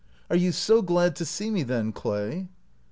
"Are 0.31 0.35
you 0.35 0.51
so 0.51 0.81
glad 0.81 1.15
to 1.17 1.25
see 1.25 1.51
me 1.51 1.61
then, 1.61 1.91
Clay 1.91 2.47